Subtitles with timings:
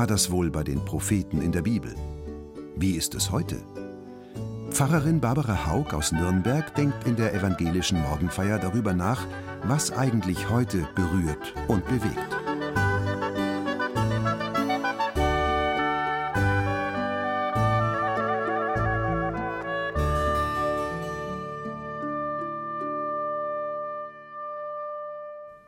[0.00, 1.94] war das wohl bei den Propheten in der Bibel.
[2.74, 3.62] Wie ist es heute?
[4.70, 9.26] Pfarrerin Barbara Haug aus Nürnberg denkt in der evangelischen Morgenfeier darüber nach,
[9.64, 12.16] was eigentlich heute berührt und bewegt.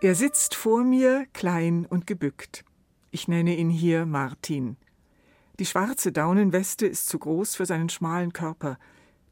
[0.00, 2.64] Er sitzt vor mir, klein und gebückt.
[3.14, 4.78] Ich nenne ihn hier Martin.
[5.58, 8.78] Die schwarze Daunenweste ist zu groß für seinen schmalen Körper,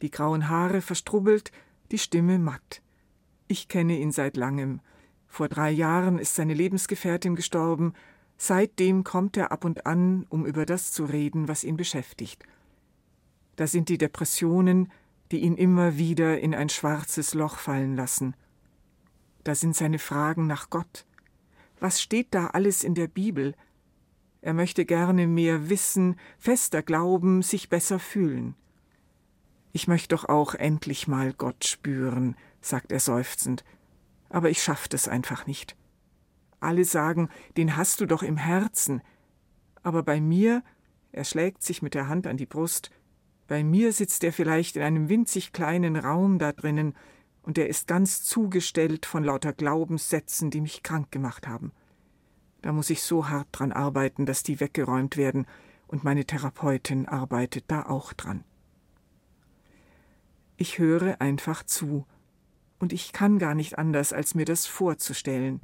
[0.02, 1.50] die grauen Haare verstrubbelt,
[1.90, 2.82] die Stimme matt.
[3.48, 4.80] Ich kenne ihn seit langem.
[5.26, 7.94] Vor drei Jahren ist seine Lebensgefährtin gestorben.
[8.36, 12.44] Seitdem kommt er ab und an, um über das zu reden, was ihn beschäftigt.
[13.56, 14.92] Da sind die Depressionen,
[15.32, 18.36] die ihn immer wieder in ein schwarzes Loch fallen lassen.
[19.42, 21.06] Da sind seine Fragen nach Gott.
[21.78, 23.54] Was steht da alles in der Bibel?
[24.42, 28.54] Er möchte gerne mehr wissen, fester glauben, sich besser fühlen.
[29.72, 33.64] Ich möchte doch auch endlich mal Gott spüren, sagt er seufzend.
[34.28, 35.76] Aber ich schaff das einfach nicht.
[36.58, 39.02] Alle sagen, den hast du doch im Herzen.
[39.82, 40.62] Aber bei mir,
[41.12, 42.90] er schlägt sich mit der Hand an die Brust,
[43.46, 46.94] bei mir sitzt er vielleicht in einem winzig kleinen Raum da drinnen,
[47.42, 51.72] und er ist ganz zugestellt von lauter Glaubenssätzen, die mich krank gemacht haben.
[52.62, 55.46] Da muss ich so hart dran arbeiten, dass die weggeräumt werden,
[55.86, 58.44] und meine Therapeutin arbeitet da auch dran.
[60.56, 62.06] Ich höre einfach zu,
[62.78, 65.62] und ich kann gar nicht anders, als mir das vorzustellen,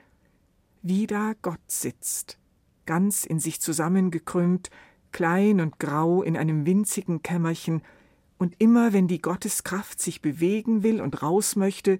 [0.83, 2.39] wie da Gott sitzt,
[2.87, 4.71] ganz in sich zusammengekrümmt,
[5.13, 7.83] klein und grau in einem winzigen Kämmerchen,
[8.39, 11.99] und immer wenn die Gotteskraft sich bewegen will und raus möchte,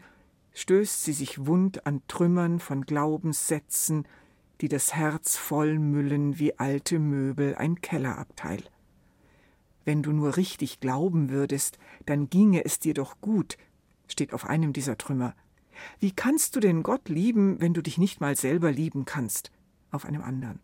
[0.53, 4.07] stößt sie sich wund an Trümmern von Glaubenssätzen,
[4.61, 8.63] die das Herz vollmüllen wie alte Möbel ein Kellerabteil.
[9.85, 13.57] Wenn du nur richtig glauben würdest, dann ginge es dir doch gut,
[14.09, 15.35] steht auf einem dieser Trümmer.
[16.01, 19.51] Wie kannst du denn Gott lieben, wenn du dich nicht mal selber lieben kannst?
[19.97, 20.61] auf einem anderen.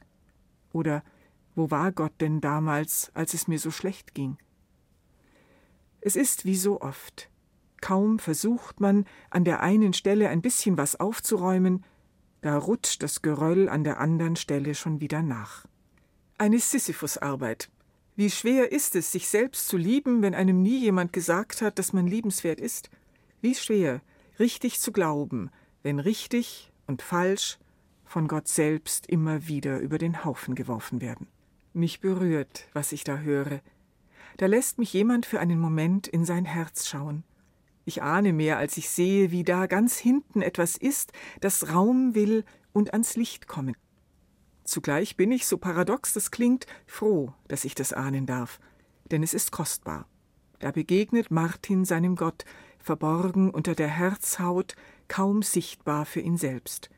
[0.73, 1.03] Oder
[1.55, 4.39] wo war Gott denn damals, als es mir so schlecht ging?
[6.01, 7.31] Es ist wie so oft.
[7.81, 11.85] Kaum versucht man, an der einen Stelle ein bisschen was aufzuräumen,
[12.43, 15.65] da rutscht das Geröll an der anderen Stelle schon wieder nach.
[16.39, 17.71] Eine Sisyphusarbeit.
[18.17, 21.93] Wie schwer ist es, sich selbst zu lieben, wenn einem nie jemand gesagt hat, dass
[21.93, 22.91] man liebenswert ist?
[23.41, 24.03] Wie schwer,
[24.39, 25.51] richtig zu glauben,
[25.83, 27.59] wenn richtig und falsch
[28.05, 31.29] von Gott selbst immer wieder über den Haufen geworfen werden.
[31.73, 33.61] Mich berührt, was ich da höre,
[34.37, 37.25] da lässt mich jemand für einen Moment in sein Herz schauen.
[37.85, 42.45] Ich ahne mehr, als ich sehe, wie da ganz hinten etwas ist, das Raum will
[42.73, 43.77] und ans Licht kommen.
[44.65, 48.61] Zugleich bin ich, so paradox das klingt, froh, dass ich das ahnen darf,
[49.11, 50.07] denn es ist kostbar.
[50.61, 52.45] Da begegnet Martin seinem Gott,
[52.79, 54.77] verborgen unter der Herzhaut,
[55.09, 56.89] kaum sichtbar für ihn selbst.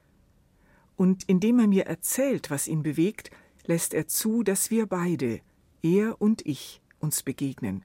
[0.96, 3.30] Und indem er mir erzählt, was ihn bewegt,
[3.64, 5.40] lässt er zu, dass wir beide,
[5.82, 7.84] er und ich, uns begegnen.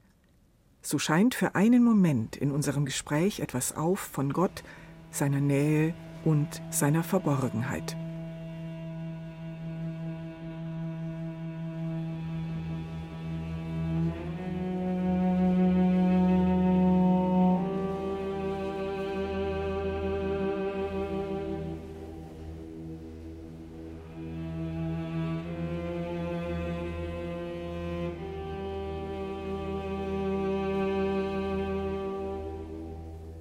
[0.82, 4.62] So scheint für einen Moment in unserem Gespräch etwas auf von Gott,
[5.10, 7.96] seiner Nähe und seiner Verborgenheit.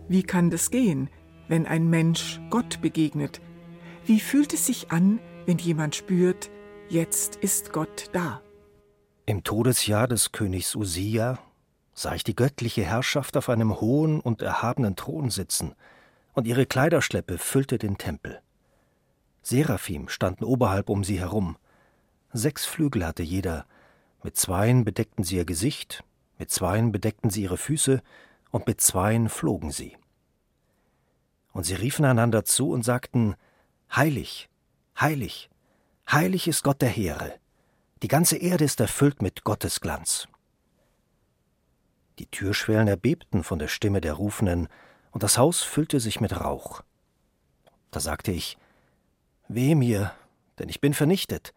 [0.10, 1.08] Wie kann das gehen,
[1.48, 3.42] wenn ein Mensch Gott begegnet?
[4.06, 6.50] Wie fühlt es sich an, wenn jemand spürt,
[6.90, 8.42] jetzt ist Gott da?
[9.28, 11.38] Im Todesjahr des Königs Usia
[11.94, 15.76] sah ich die göttliche Herrschaft auf einem hohen und erhabenen Thron sitzen,
[16.34, 18.42] und ihre Kleiderschleppe füllte den Tempel.
[19.44, 21.58] Seraphim standen oberhalb um sie herum.
[22.34, 23.66] Sechs Flügel hatte jeder,
[24.24, 26.04] mit zweien bedeckten sie ihr Gesicht,
[26.40, 28.02] mit zweien bedeckten sie ihre Füße,
[28.52, 29.98] und mit zweien flogen sie.
[31.52, 33.36] Und sie riefen einander zu und sagten,
[33.96, 34.50] Heilig,
[35.00, 35.50] heilig,
[36.12, 37.34] heilig ist Gott der Heere.
[38.04, 40.28] Die ganze Erde ist erfüllt mit Gottes Glanz.
[42.20, 44.68] Die Türschwellen erbebten von der Stimme der Rufenden,
[45.12, 46.84] und das Haus füllte sich mit Rauch.
[47.92, 48.58] Da sagte ich,
[49.48, 50.14] Weh mir,
[50.60, 51.54] denn ich bin vernichtet,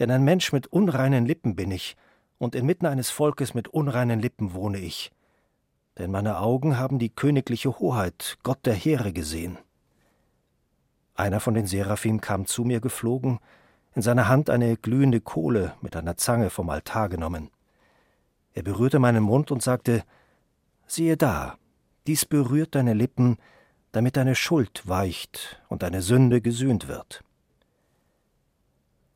[0.00, 1.96] denn ein Mensch mit unreinen Lippen bin ich,
[2.38, 5.12] und inmitten eines Volkes mit unreinen Lippen wohne ich.
[5.98, 9.58] Denn meine Augen haben die königliche Hoheit, Gott der Heere, gesehen.
[11.14, 13.40] Einer von den Seraphim kam zu mir geflogen,
[13.94, 17.50] in seiner Hand eine glühende Kohle mit einer Zange vom Altar genommen.
[18.54, 20.04] Er berührte meinen Mund und sagte
[20.86, 21.58] Siehe da,
[22.06, 23.36] dies berührt deine Lippen,
[23.90, 27.24] damit deine Schuld weicht und deine Sünde gesühnt wird.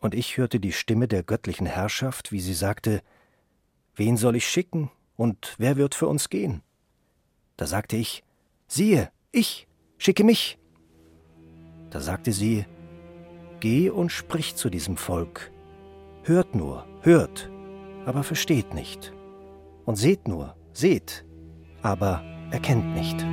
[0.01, 3.03] Und ich hörte die Stimme der göttlichen Herrschaft, wie sie sagte
[3.95, 6.63] Wen soll ich schicken, und wer wird für uns gehen?
[7.57, 8.23] Da sagte ich
[8.67, 9.69] Siehe, ich,
[9.99, 10.59] schicke mich.
[11.91, 12.65] Da sagte sie
[13.61, 15.53] Geh und sprich zu diesem Volk.
[16.25, 17.51] Hört nur, hört,
[18.07, 19.13] aber versteht nicht.
[19.85, 21.25] Und seht nur, seht,
[21.83, 23.25] aber erkennt nicht.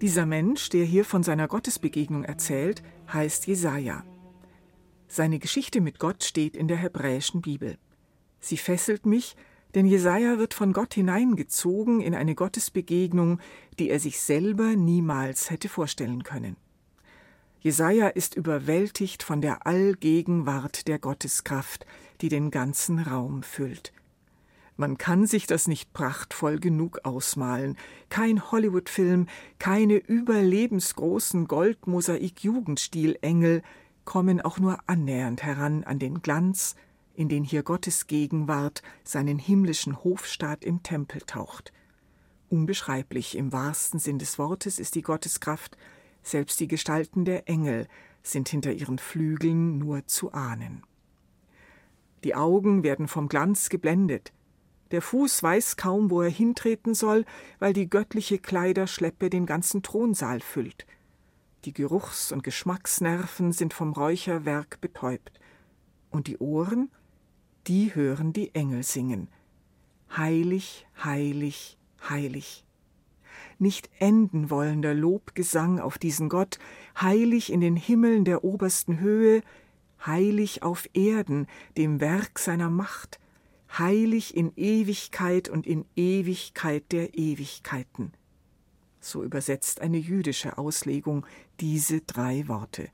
[0.00, 4.04] Dieser Mensch, der hier von seiner Gottesbegegnung erzählt, heißt Jesaja.
[5.14, 7.78] Seine Geschichte mit Gott steht in der hebräischen Bibel.
[8.40, 9.36] Sie fesselt mich,
[9.76, 13.38] denn Jesaja wird von Gott hineingezogen in eine Gottesbegegnung,
[13.78, 16.56] die er sich selber niemals hätte vorstellen können.
[17.60, 21.86] Jesaja ist überwältigt von der Allgegenwart der Gotteskraft,
[22.20, 23.92] die den ganzen Raum füllt.
[24.76, 27.76] Man kann sich das nicht prachtvoll genug ausmalen.
[28.08, 29.28] Kein Hollywood-Film,
[29.60, 33.62] keine überlebensgroßen Goldmosaik-Jugendstilengel
[34.04, 36.74] kommen auch nur annähernd heran an den Glanz,
[37.14, 41.72] in den hier Gottes Gegenwart seinen himmlischen Hofstaat im Tempel taucht.
[42.50, 45.76] Unbeschreiblich im wahrsten Sinn des Wortes ist die Gotteskraft,
[46.22, 47.86] selbst die Gestalten der Engel
[48.22, 50.82] sind hinter ihren Flügeln nur zu ahnen.
[52.24, 54.32] Die Augen werden vom Glanz geblendet,
[54.90, 57.24] der Fuß weiß kaum, wo er hintreten soll,
[57.58, 60.86] weil die göttliche Kleiderschleppe den ganzen Thronsaal füllt.
[61.64, 65.40] Die Geruchs- und Geschmacksnerven sind vom Räucherwerk betäubt.
[66.10, 66.90] Und die Ohren
[67.66, 69.28] die hören die Engel singen.
[70.14, 71.78] Heilig, heilig,
[72.08, 72.64] heilig.
[73.58, 76.58] Nicht enden wollender Lobgesang auf diesen Gott,
[77.00, 79.42] heilig in den Himmeln der obersten Höhe,
[80.04, 81.46] heilig auf Erden,
[81.78, 83.18] dem Werk seiner Macht,
[83.78, 88.12] heilig in Ewigkeit und in Ewigkeit der Ewigkeiten.
[89.04, 91.26] So übersetzt eine jüdische Auslegung
[91.60, 92.88] diese drei Worte.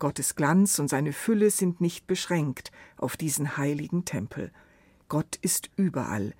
[0.00, 4.50] Gottes Glanz und seine Fülle sind nicht beschränkt auf diesen heiligen Tempel.
[5.06, 6.34] Gott ist überall.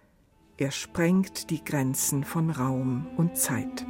[0.56, 3.86] Er sprengt die Grenzen von Raum und Zeit.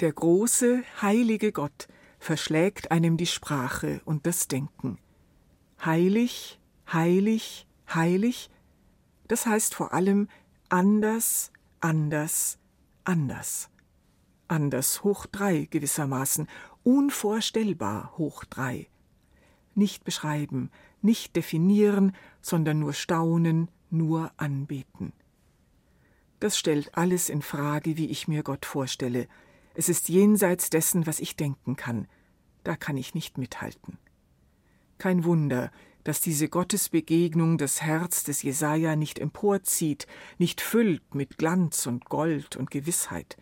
[0.00, 1.86] Der große, heilige Gott
[2.18, 4.98] verschlägt einem die Sprache und das Denken.
[5.84, 6.58] Heilig,
[6.90, 8.48] heilig, heilig,
[9.28, 10.28] das heißt vor allem
[10.70, 12.58] anders, anders,
[13.04, 13.68] anders.
[14.48, 16.48] Anders hoch drei gewissermaßen,
[16.82, 18.88] unvorstellbar hoch drei.
[19.74, 20.70] Nicht beschreiben,
[21.02, 25.12] nicht definieren, sondern nur staunen, nur anbeten.
[26.40, 29.28] Das stellt alles in Frage, wie ich mir Gott vorstelle,
[29.80, 32.06] es ist jenseits dessen, was ich denken kann.
[32.64, 33.96] Da kann ich nicht mithalten.
[34.98, 35.72] Kein Wunder,
[36.04, 40.06] dass diese Gottesbegegnung das Herz des Jesaja nicht emporzieht,
[40.36, 43.38] nicht füllt mit Glanz und Gold und Gewissheit.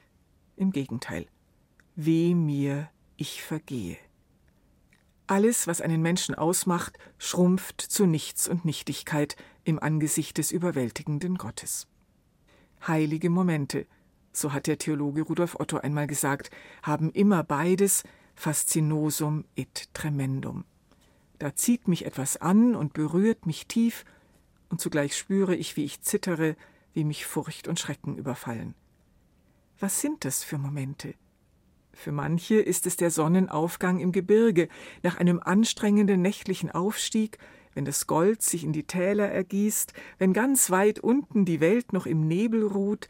[0.55, 1.27] Im Gegenteil.
[1.97, 3.97] Weh mir, ich vergehe.
[5.27, 11.89] Alles, was einen Menschen ausmacht, schrumpft zu Nichts und Nichtigkeit im Angesicht des überwältigenden Gottes.
[12.87, 13.89] Heilige Momente,
[14.39, 16.51] so hat der Theologe Rudolf Otto einmal gesagt,
[16.83, 18.05] haben immer beides
[18.35, 20.65] fascinosum et tremendum.
[21.39, 24.05] Da zieht mich etwas an und berührt mich tief,
[24.71, 26.57] und zugleich spüre ich, wie ich zittere,
[26.93, 28.75] wie mich Furcht und Schrecken überfallen.
[29.79, 31.15] Was sind das für Momente?
[31.93, 34.69] Für manche ist es der Sonnenaufgang im Gebirge,
[35.03, 37.39] nach einem anstrengenden nächtlichen Aufstieg,
[37.75, 42.07] wenn das Gold sich in die Täler ergießt, wenn ganz weit unten die Welt noch
[42.07, 43.09] im Nebel ruht,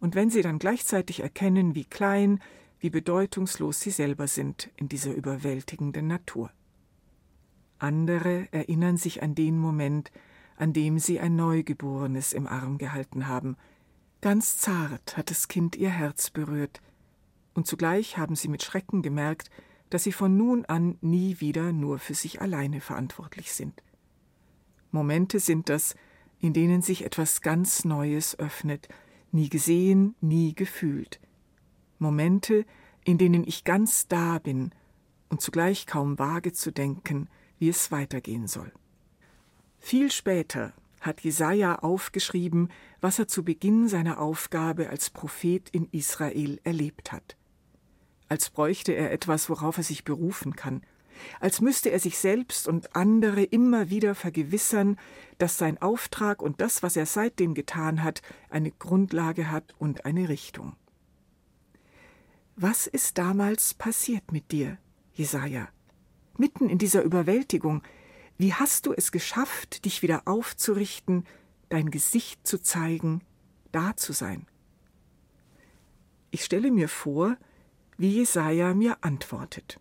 [0.00, 2.40] und wenn sie dann gleichzeitig erkennen, wie klein,
[2.80, 6.50] wie bedeutungslos sie selber sind in dieser überwältigenden Natur.
[7.78, 10.10] Andere erinnern sich an den Moment,
[10.56, 13.56] an dem sie ein Neugeborenes im Arm gehalten haben.
[14.20, 16.80] Ganz zart hat das Kind ihr Herz berührt,
[17.54, 19.50] und zugleich haben sie mit Schrecken gemerkt,
[19.90, 23.82] dass sie von nun an nie wieder nur für sich alleine verantwortlich sind.
[24.90, 25.94] Momente sind das,
[26.40, 28.88] in denen sich etwas ganz Neues öffnet,
[29.32, 31.20] nie gesehen, nie gefühlt.
[31.98, 32.64] Momente,
[33.04, 34.70] in denen ich ganz da bin
[35.28, 38.72] und zugleich kaum wage zu denken, wie es weitergehen soll.
[39.78, 42.70] Viel später hat Jesaja aufgeschrieben,
[43.00, 47.36] was er zu Beginn seiner Aufgabe als Prophet in Israel erlebt hat
[48.28, 50.82] als bräuchte er etwas, worauf er sich berufen kann,
[51.40, 54.96] als müsste er sich selbst und andere immer wieder vergewissern,
[55.38, 60.28] dass sein Auftrag und das, was er seitdem getan hat, eine Grundlage hat und eine
[60.28, 60.74] Richtung.
[62.56, 64.78] Was ist damals passiert mit dir,
[65.14, 65.68] Jesaja?
[66.36, 67.82] Mitten in dieser Überwältigung,
[68.36, 71.24] wie hast du es geschafft, dich wieder aufzurichten,
[71.68, 73.20] dein Gesicht zu zeigen,
[73.70, 74.46] da zu sein?
[76.30, 77.36] Ich stelle mir vor,
[77.96, 79.80] wie Jesaja mir antwortet.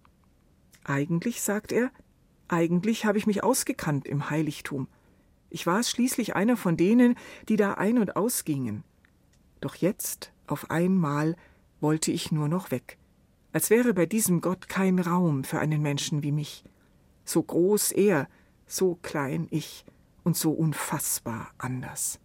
[0.87, 1.91] Eigentlich, sagt er,
[2.47, 4.87] eigentlich habe ich mich ausgekannt im Heiligtum.
[5.49, 7.15] Ich war schließlich einer von denen,
[7.49, 8.83] die da ein- und ausgingen.
[9.59, 11.35] Doch jetzt, auf einmal,
[11.81, 12.97] wollte ich nur noch weg,
[13.51, 16.63] als wäre bei diesem Gott kein Raum für einen Menschen wie mich.
[17.25, 18.27] So groß er,
[18.65, 19.85] so klein ich
[20.23, 22.19] und so unfassbar anders.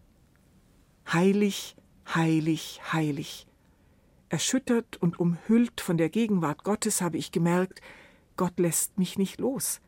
[1.12, 1.76] Heilig,
[2.14, 3.47] heilig, heilig,
[4.28, 7.83] Erschüttert und umhüllt von der Gegenwart Gottes habe ich gemerkt,
[8.36, 9.80] Gott lässt mich nicht los.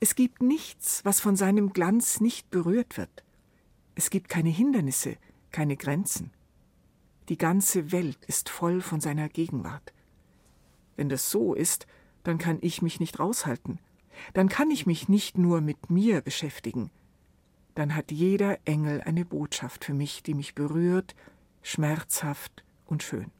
[0.00, 3.24] Es gibt nichts, was von seinem Glanz nicht berührt wird.
[3.94, 5.16] Es gibt keine Hindernisse,
[5.50, 6.30] keine Grenzen.
[7.28, 9.92] Die ganze Welt ist voll von seiner Gegenwart.
[10.96, 11.86] Wenn das so ist,
[12.24, 13.78] dann kann ich mich nicht raushalten.
[14.34, 16.90] Dann kann ich mich nicht nur mit mir beschäftigen.
[17.74, 21.14] Dann hat jeder Engel eine Botschaft für mich, die mich berührt,
[21.62, 23.30] schmerzhaft und schön.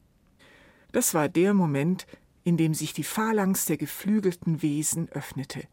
[0.93, 2.07] Das war der Moment,
[2.49, 5.69] in dem sich die Phalanx der geflügelten Wesen öffnete.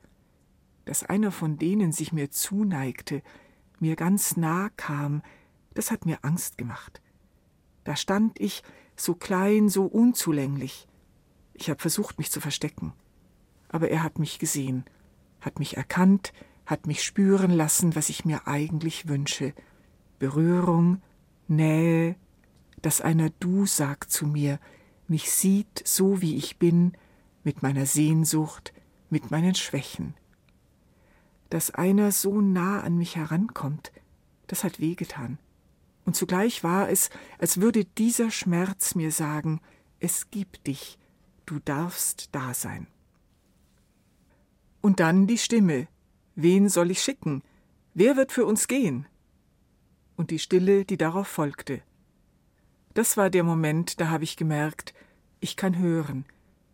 [0.84, 3.24] Dass einer von denen sich mir zuneigte,
[3.80, 5.22] mir ganz nah kam,
[5.74, 7.02] das hat mir Angst gemacht.
[7.86, 8.62] Da stand ich,
[8.98, 10.90] so klein, so unzulänglich.
[11.54, 12.92] Ich habe versucht, mich zu verstecken.
[13.70, 14.84] Aber er hat mich gesehen,
[15.40, 16.34] hat mich erkannt,
[16.66, 19.54] hat mich spüren lassen, was ich mir eigentlich wünsche.
[20.20, 21.02] Berührung,
[21.48, 22.18] Nähe,
[22.82, 24.60] dass einer Du sagt zu mir,
[25.10, 26.94] mich sieht, so wie ich bin,
[27.44, 28.74] mit meiner Sehnsucht,
[29.10, 30.16] mit meinen Schwächen.
[31.50, 33.92] Dass einer so nah an mich herankommt,
[34.48, 35.38] das hat wehgetan.
[36.06, 37.10] Und zugleich war es,
[37.40, 39.62] als würde dieser Schmerz mir sagen,
[40.00, 41.00] es gibt dich,
[41.46, 42.88] du darfst da sein.
[44.82, 45.88] Und dann die Stimme,
[46.36, 47.42] wen soll ich schicken?
[47.94, 49.08] Wer wird für uns gehen?
[50.16, 51.82] Und die Stille, die darauf folgte.
[52.96, 54.94] Das war der Moment, da habe ich gemerkt,
[55.42, 56.24] ich kann hören.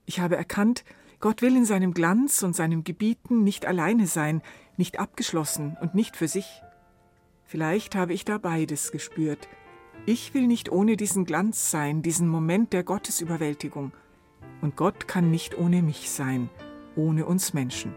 [0.05, 0.85] Ich habe erkannt,
[1.19, 4.43] Gott will in seinem Glanz und seinem Gebieten nicht alleine sein,
[4.77, 6.45] nicht abgeschlossen und nicht für sich.
[7.43, 9.49] Vielleicht habe ich da beides gespürt.
[10.05, 13.91] Ich will nicht ohne diesen Glanz sein, diesen Moment der Gottesüberwältigung.
[14.61, 16.51] Und Gott kann nicht ohne mich sein,
[16.95, 17.95] ohne uns Menschen.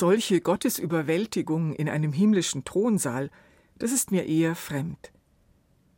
[0.00, 3.28] Solche Gottesüberwältigung in einem himmlischen Thronsaal,
[3.76, 5.12] Das ist mir eher fremd.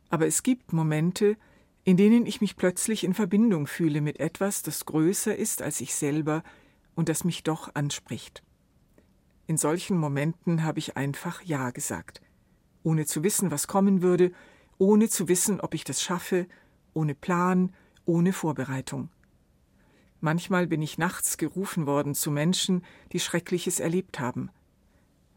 [0.09, 1.37] Aber es gibt Momente,
[1.85, 5.95] in denen ich mich plötzlich in Verbindung fühle mit etwas, das größer ist als ich
[5.95, 6.43] selber
[6.95, 8.43] und das mich doch anspricht.
[9.47, 12.21] In solchen Momenten habe ich einfach Ja gesagt,
[12.83, 14.33] ohne zu wissen, was kommen würde,
[14.79, 16.47] ohne zu wissen, ob ich das schaffe,
[16.93, 19.07] ohne Plan, ohne Vorbereitung.
[20.23, 24.51] Manchmal bin ich nachts gerufen worden zu Menschen, die Schreckliches erlebt haben.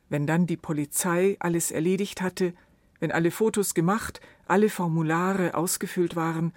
[0.08, 2.54] Wenn dann die Polizei alles erledigt hatte,
[3.00, 6.52] wenn alle Fotos gemacht, alle Formulare ausgefüllt waren,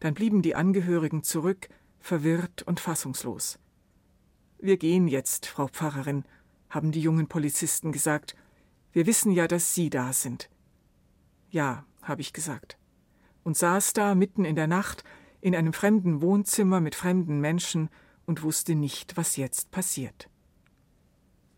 [0.00, 1.68] dann blieben die Angehörigen zurück,
[2.00, 3.58] verwirrt und fassungslos.
[4.58, 6.24] Wir gehen jetzt, Frau Pfarrerin,
[6.70, 8.36] haben die jungen Polizisten gesagt.
[8.92, 10.48] Wir wissen ja, dass Sie da sind.
[11.50, 12.78] Ja, habe ich gesagt.
[13.44, 15.04] Und saß da mitten in der Nacht
[15.40, 17.88] in einem fremden Wohnzimmer mit fremden Menschen
[18.26, 20.28] und wusste nicht, was jetzt passiert.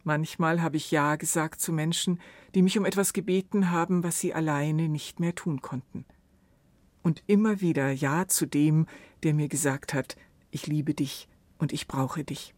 [0.05, 2.21] Manchmal habe ich Ja gesagt zu Menschen,
[2.55, 6.05] die mich um etwas gebeten haben, was sie alleine nicht mehr tun konnten.
[7.03, 8.87] Und immer wieder Ja zu dem,
[9.23, 10.17] der mir gesagt hat,
[10.51, 12.55] ich liebe dich und ich brauche dich.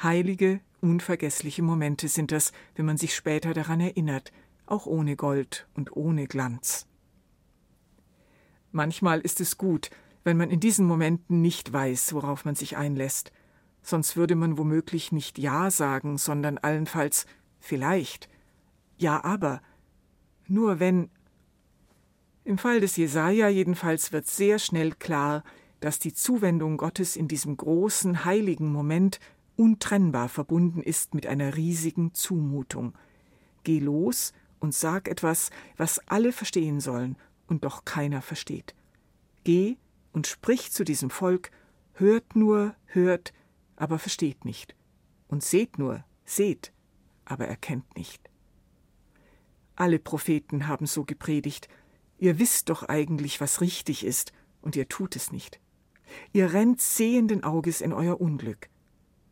[0.00, 4.32] Heilige, unvergessliche Momente sind das, wenn man sich später daran erinnert,
[4.66, 6.86] auch ohne Gold und ohne Glanz.
[8.78, 9.90] Manchmal ist es gut,
[10.22, 13.32] wenn man in diesen Momenten nicht weiß, worauf man sich einlässt,
[13.82, 17.26] sonst würde man womöglich nicht Ja sagen, sondern allenfalls
[17.58, 18.28] vielleicht.
[18.96, 19.62] Ja, aber
[20.46, 21.10] nur wenn.
[22.44, 25.42] Im Fall des Jesaja jedenfalls wird sehr schnell klar,
[25.80, 29.18] dass die Zuwendung Gottes in diesem großen, heiligen Moment
[29.56, 32.94] untrennbar verbunden ist mit einer riesigen Zumutung.
[33.64, 37.16] Geh los und sag etwas, was alle verstehen sollen
[37.48, 38.74] und doch keiner versteht.
[39.44, 39.76] Geh
[40.12, 41.50] und sprich zu diesem Volk,
[41.94, 43.32] hört nur, hört,
[43.76, 44.74] aber versteht nicht.
[45.26, 46.72] Und seht nur, seht,
[47.24, 48.30] aber erkennt nicht.
[49.76, 51.68] Alle Propheten haben so gepredigt,
[52.18, 55.60] ihr wisst doch eigentlich, was richtig ist, und ihr tut es nicht.
[56.32, 58.68] Ihr rennt sehenden Auges in euer Unglück.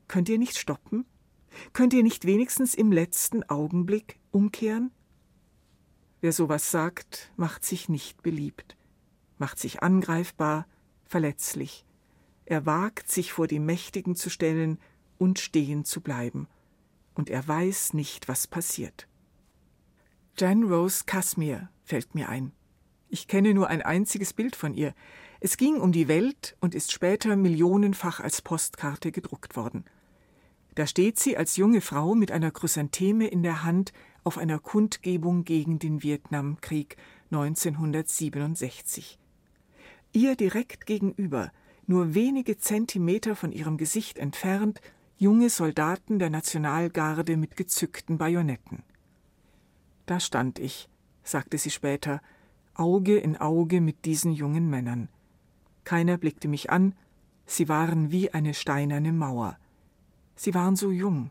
[0.09, 1.05] Könnt ihr nicht stoppen?
[1.72, 4.92] Könnt ihr nicht wenigstens im letzten Augenblick umkehren?
[6.26, 8.76] Wer sowas sagt, macht sich nicht beliebt,
[9.38, 10.66] macht sich angreifbar,
[11.04, 11.84] verletzlich.
[12.46, 14.80] Er wagt, sich vor die Mächtigen zu stellen
[15.18, 16.48] und stehen zu bleiben.
[17.14, 19.06] Und er weiß nicht, was passiert.
[20.36, 22.50] Jan Rose Casimir fällt mir ein.
[23.08, 24.96] Ich kenne nur ein einziges Bild von ihr.
[25.38, 29.84] Es ging um die Welt und ist später millionenfach als Postkarte gedruckt worden.
[30.74, 33.92] Da steht sie als junge Frau mit einer Chrysantheme in der Hand
[34.26, 36.96] auf einer Kundgebung gegen den Vietnamkrieg
[37.30, 39.20] 1967.
[40.12, 41.52] Ihr direkt gegenüber,
[41.86, 44.80] nur wenige Zentimeter von ihrem Gesicht entfernt,
[45.16, 48.82] junge Soldaten der Nationalgarde mit gezückten Bajonetten.
[50.06, 50.88] Da stand ich,
[51.22, 52.20] sagte sie später,
[52.74, 55.08] Auge in Auge mit diesen jungen Männern.
[55.84, 56.96] Keiner blickte mich an,
[57.46, 59.56] sie waren wie eine steinerne Mauer.
[60.34, 61.30] Sie waren so jung,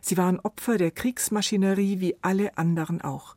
[0.00, 3.36] Sie waren Opfer der Kriegsmaschinerie wie alle anderen auch.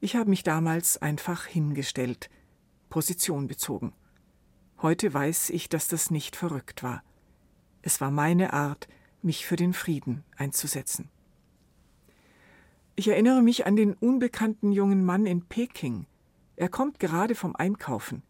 [0.00, 2.30] Ich habe mich damals einfach hingestellt,
[2.88, 3.92] Position bezogen.
[4.82, 7.02] Heute weiß ich, dass das nicht verrückt war.
[7.82, 8.88] Es war meine Art,
[9.22, 11.10] mich für den Frieden einzusetzen.
[12.96, 16.06] Ich erinnere mich an den unbekannten jungen Mann in Peking.
[16.56, 18.22] Er kommt gerade vom Einkaufen.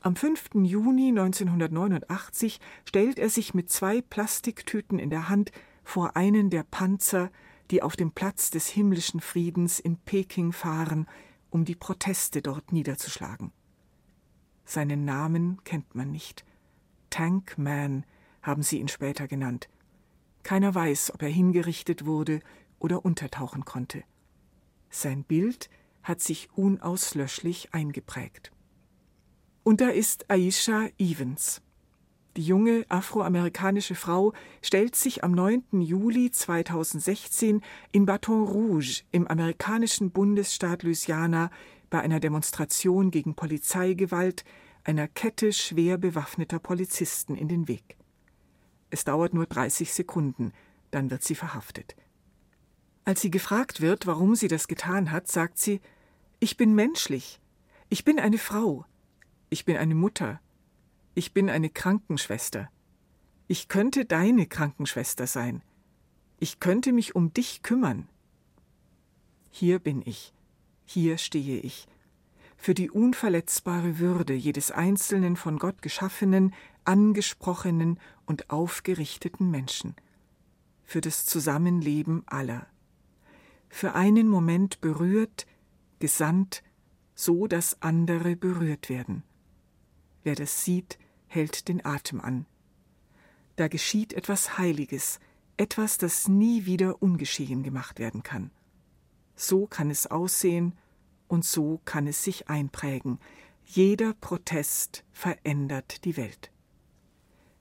[0.00, 0.50] Am 5.
[0.62, 5.50] Juni 1989 stellt er sich mit zwei Plastiktüten in der Hand
[5.88, 7.30] vor einen der Panzer,
[7.70, 11.06] die auf dem Platz des himmlischen Friedens in Peking fahren,
[11.48, 13.52] um die Proteste dort niederzuschlagen.
[14.66, 16.44] Seinen Namen kennt man nicht.
[17.08, 18.04] Tank Man
[18.42, 19.70] haben sie ihn später genannt.
[20.42, 22.40] Keiner weiß, ob er hingerichtet wurde
[22.78, 24.04] oder untertauchen konnte.
[24.90, 25.70] Sein Bild
[26.02, 28.52] hat sich unauslöschlich eingeprägt.
[29.62, 31.62] Und da ist Aisha Evans.
[32.36, 35.80] Die junge afroamerikanische Frau stellt sich am 9.
[35.80, 41.50] Juli 2016 in Baton Rouge im amerikanischen Bundesstaat Louisiana
[41.90, 44.44] bei einer Demonstration gegen Polizeigewalt
[44.84, 47.96] einer Kette schwer bewaffneter Polizisten in den Weg.
[48.90, 50.52] Es dauert nur 30 Sekunden,
[50.90, 51.96] dann wird sie verhaftet.
[53.04, 55.80] Als sie gefragt wird, warum sie das getan hat, sagt sie
[56.40, 57.40] Ich bin menschlich,
[57.88, 58.84] ich bin eine Frau,
[59.50, 60.40] ich bin eine Mutter,
[61.18, 62.70] ich bin eine Krankenschwester.
[63.48, 65.62] Ich könnte deine Krankenschwester sein.
[66.38, 68.08] Ich könnte mich um dich kümmern.
[69.50, 70.32] Hier bin ich,
[70.84, 71.88] hier stehe ich,
[72.56, 76.54] für die unverletzbare Würde jedes einzelnen von Gott geschaffenen,
[76.84, 79.96] angesprochenen und aufgerichteten Menschen,
[80.84, 82.68] für das Zusammenleben aller.
[83.68, 85.48] für einen Moment berührt,
[85.98, 86.62] gesandt,
[87.16, 89.24] so dass andere berührt werden.
[90.22, 90.96] Wer das sieht,
[91.28, 92.46] hält den Atem an.
[93.56, 95.20] Da geschieht etwas Heiliges,
[95.56, 98.50] etwas, das nie wieder ungeschehen gemacht werden kann.
[99.34, 100.76] So kann es aussehen
[101.28, 103.18] und so kann es sich einprägen.
[103.64, 106.50] Jeder Protest verändert die Welt.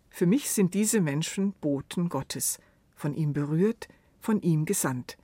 [0.10, 2.60] Für mich sind diese Menschen Boten Gottes,
[2.95, 3.88] von ihm berührt,
[4.19, 5.17] von ihm gesandt.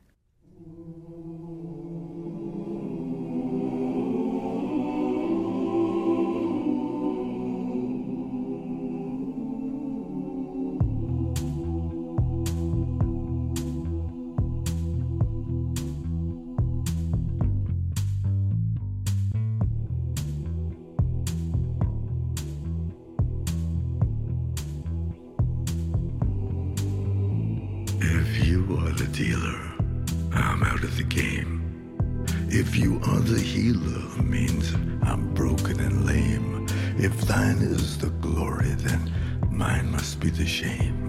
[29.13, 29.59] Dealer,
[30.33, 31.61] I'm out of the game.
[32.49, 36.65] If you are the healer, means I'm broken and lame.
[36.97, 39.11] If thine is the glory, then
[39.51, 41.07] mine must be the shame.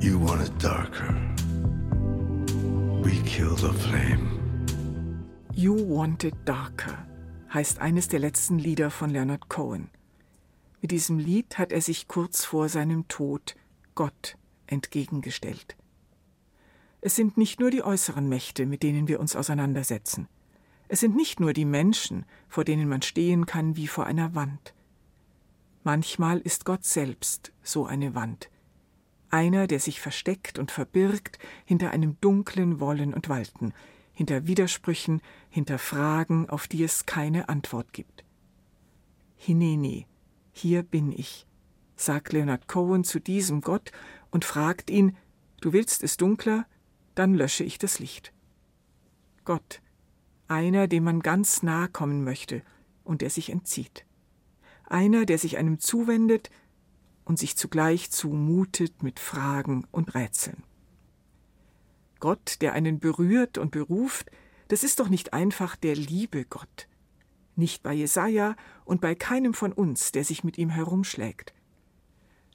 [0.00, 1.14] You want it darker.
[3.02, 4.40] We kill the flame.
[5.54, 7.06] You Want It Darker
[7.52, 9.90] heißt eines der letzten Lieder von Leonard Cohen.
[10.80, 13.54] Mit diesem Lied hat er sich kurz vor seinem Tod
[13.94, 15.76] Gott entgegengestellt.
[17.04, 20.28] Es sind nicht nur die äußeren Mächte, mit denen wir uns auseinandersetzen.
[20.86, 24.72] Es sind nicht nur die Menschen, vor denen man stehen kann wie vor einer Wand.
[25.82, 28.50] Manchmal ist Gott selbst so eine Wand.
[29.30, 33.72] Einer, der sich versteckt und verbirgt hinter einem dunklen Wollen und Walten,
[34.12, 38.24] hinter Widersprüchen, hinter Fragen, auf die es keine Antwort gibt.
[39.34, 40.06] Hineni,
[40.52, 41.48] hier bin ich,
[41.96, 43.90] sagt Leonard Cohen zu diesem Gott
[44.30, 45.16] und fragt ihn,
[45.60, 46.66] du willst es dunkler,
[47.14, 48.32] dann lösche ich das Licht.
[49.44, 49.80] Gott,
[50.48, 52.62] einer, dem man ganz nahe kommen möchte
[53.04, 54.04] und der sich entzieht.
[54.86, 56.50] Einer, der sich einem zuwendet
[57.24, 60.62] und sich zugleich zumutet mit Fragen und Rätseln.
[62.20, 64.30] Gott, der einen berührt und beruft,
[64.68, 66.88] das ist doch nicht einfach der liebe Gott.
[67.56, 71.52] Nicht bei Jesaja und bei keinem von uns, der sich mit ihm herumschlägt.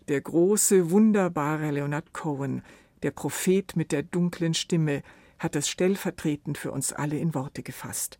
[0.07, 2.63] Der große, wunderbare Leonard Cohen,
[3.03, 5.03] der Prophet mit der dunklen Stimme
[5.39, 8.19] hat das stellvertretend für uns alle in Worte gefasst.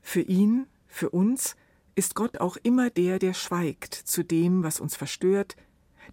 [0.00, 1.56] Für ihn, für uns,
[1.94, 5.56] ist Gott auch immer der, der schweigt zu dem, was uns verstört,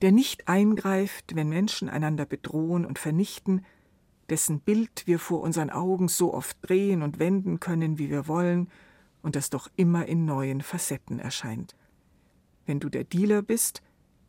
[0.02, 3.66] der nicht eingreift, wenn Menschen einander bedrohen und vernichten,
[4.30, 8.70] dessen Bild wir vor unseren Augen so oft drehen und wenden können, wie wir wollen,
[9.22, 11.76] und das doch immer in neuen Facetten erscheint.
[12.66, 13.82] Wenn du der Dealer bist,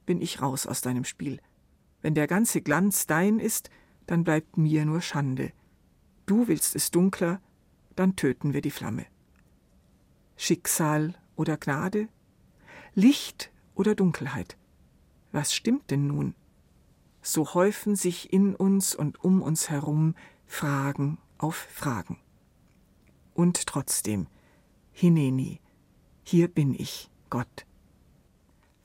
[0.07, 1.41] bin ich raus aus deinem Spiel.
[2.03, 3.71] Wenn der ganze Glanz dein ist,
[4.07, 5.53] dann bleibt mir nur Schande.
[6.27, 7.41] Du willst es dunkler,
[7.97, 9.07] dann töten wir die Flamme.
[10.37, 12.09] Schicksal oder Gnade?
[12.95, 14.57] Licht oder Dunkelheit?
[15.33, 16.35] Was stimmt denn nun?
[17.23, 20.15] So häufen sich in uns und um uns herum
[20.47, 22.19] Fragen auf Fragen.
[23.35, 24.27] Und trotzdem,
[24.93, 25.61] Hineni,
[26.25, 27.67] hier bin ich, Gott.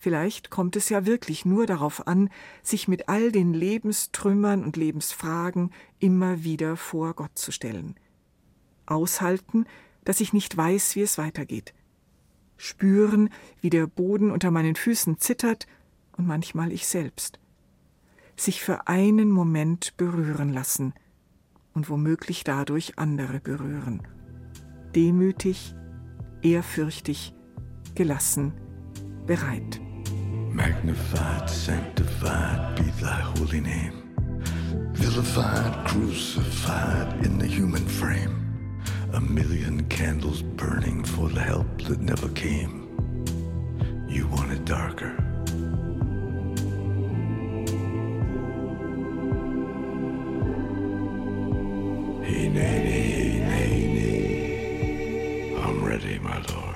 [0.05, 2.29] Vielleicht kommt es ja wirklich nur darauf an,
[2.61, 7.95] sich mit all den Lebenstrümmern und Lebensfragen immer wieder vor Gott zu stellen.
[8.85, 9.65] Aushalten,
[10.03, 11.73] dass ich nicht weiß, wie es weitergeht.
[12.55, 15.65] Spüren, wie der Boden unter meinen Füßen zittert
[16.15, 17.39] und manchmal ich selbst.
[18.35, 20.93] Sich für einen Moment berühren lassen
[21.73, 24.03] und womöglich dadurch andere berühren.
[24.93, 25.73] Demütig,
[26.43, 27.33] ehrfürchtig,
[27.95, 28.53] gelassen,
[29.25, 29.81] bereit.
[30.55, 34.15] Magnified, sanctified be thy holy name.
[34.93, 38.81] Vilified, crucified in the human frame.
[39.11, 42.87] A million candles burning for the help that never came.
[44.07, 45.11] You want it darker.
[52.23, 53.93] Hey, nay, nay, nay,
[55.53, 55.61] nay.
[55.61, 56.74] I'm ready, my lord.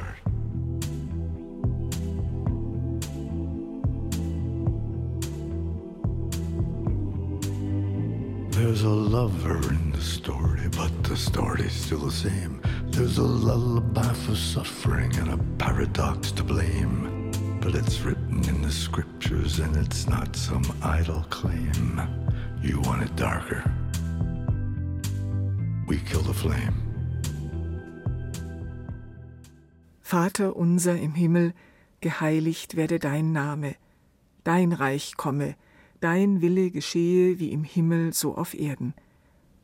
[9.30, 12.62] Lover in the story, but the story's still the same.
[12.86, 17.32] There's a lullaby for suffering and a paradox to blame.
[17.62, 22.02] But it's written in the scriptures and it's not some idle claim.
[22.62, 23.64] You want it darker.
[25.88, 26.76] We kill the flame.
[30.02, 31.54] Vater unser im Himmel,
[32.02, 33.76] geheiligt werde dein Name,
[34.44, 35.56] dein Reich komme,
[36.00, 38.94] dein Wille geschehe wie im Himmel so auf Erden.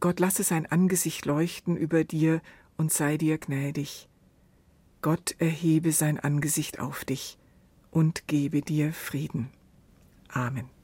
[0.00, 2.40] Gott lasse sein Angesicht leuchten über dir
[2.76, 4.08] und sei dir gnädig.
[5.02, 7.38] Gott erhebe sein Angesicht auf dich
[7.90, 9.50] und gebe dir Frieden.
[10.28, 10.79] Amen.